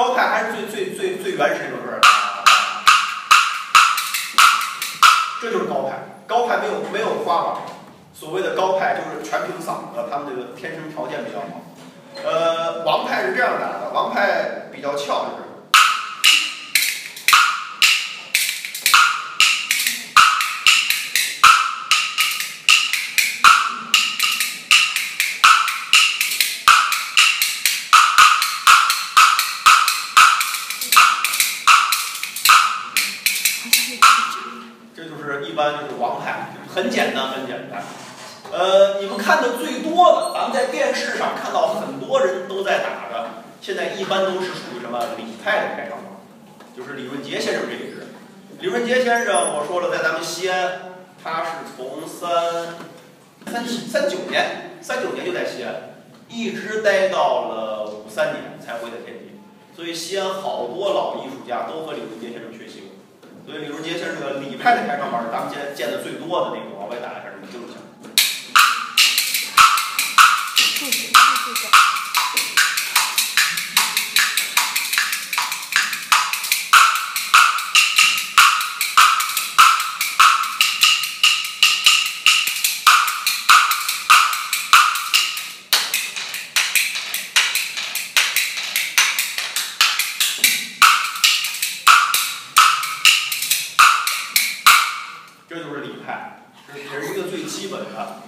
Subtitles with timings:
[0.00, 2.00] 高派还是最最最最原始那种歌，
[5.42, 5.98] 这就是高派。
[6.26, 7.60] 高派没有没有花法，
[8.14, 11.60] 所谓的高派就是全凭嗓子，他们这个天生条件比较好。
[12.24, 15.49] 呃，王派是这样打的，王派比较翘，就是。
[35.22, 37.82] 是一般就是王派，很简单很简单。
[38.52, 45.98] 呃，你们看的最多的，咱们在电视上看到很多人都在打的，现在一般都是属于什么李派的开场，
[46.76, 48.08] 就是李润杰先生这一支。
[48.58, 52.74] 李润杰先生，我说了，在咱们西安，他是从三
[53.46, 55.74] 三三九年，三九年就在西安，
[56.28, 59.40] 一直待到了五三年才回的天津。
[59.76, 62.89] 所以西安好多老艺术家都和李润杰先生学习过。
[63.46, 66.79] 所以李如杰先生这个李派的开场法是咱们现在见的最多的那种。
[96.04, 96.40] 看
[96.72, 98.20] 这是一个最基本的